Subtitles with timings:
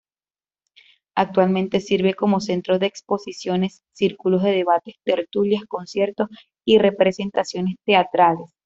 [1.15, 6.27] Actualmente sirve como centro de exposiciones, círculos de debate, tertulias, conciertos
[6.65, 8.49] y representaciones teatrales.